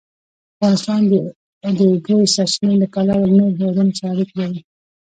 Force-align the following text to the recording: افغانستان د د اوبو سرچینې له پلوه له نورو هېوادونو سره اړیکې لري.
افغانستان 0.55 1.01
د 1.11 1.13
د 1.77 1.79
اوبو 1.91 2.17
سرچینې 2.33 2.75
له 2.81 2.87
پلوه 2.93 3.15
له 3.23 3.29
نورو 3.37 3.57
هېوادونو 3.59 3.91
سره 3.97 4.09
اړیکې 4.13 4.35
لري. 4.41 4.61